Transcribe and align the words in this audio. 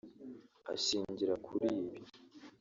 Ashingira 0.73 1.33
kuri 1.45 1.65
ibi 1.81 1.99